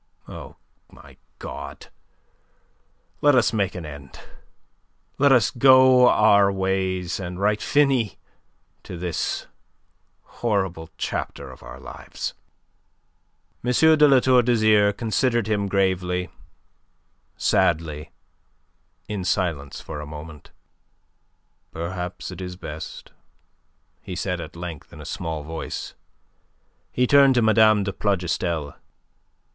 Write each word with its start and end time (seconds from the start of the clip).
O 0.27 0.55
my 0.91 1.15
God, 1.37 1.89
let 3.21 3.35
us 3.35 3.53
make 3.53 3.75
an 3.75 3.85
end! 3.85 4.19
Let 5.19 5.31
us 5.31 5.51
go 5.51 6.09
our 6.09 6.51
ways 6.51 7.19
and 7.19 7.39
write 7.39 7.61
'finis' 7.61 8.15
to 8.81 8.97
this 8.97 9.45
horrible 10.23 10.89
chapter 10.97 11.51
of 11.51 11.61
our 11.61 11.79
lives." 11.79 12.33
M. 13.63 13.71
le 13.79 14.07
La 14.07 14.19
Tour 14.19 14.91
considered 14.91 15.45
him 15.45 15.67
gravely, 15.67 16.29
sadly, 17.37 18.11
in 19.07 19.23
silence 19.23 19.81
for 19.81 20.01
a 20.01 20.07
moment. 20.07 20.49
"Perhaps 21.71 22.31
it 22.31 22.41
is 22.41 22.55
best," 22.55 23.11
he 24.01 24.15
said, 24.15 24.41
at 24.41 24.55
length, 24.55 24.91
in 24.91 24.99
a 24.99 25.05
small 25.05 25.43
voice. 25.43 25.93
He 26.91 27.05
turned 27.05 27.35
to 27.35 27.43
Mme. 27.43 27.83
de 27.83 27.93
Plougastel. 27.93 28.75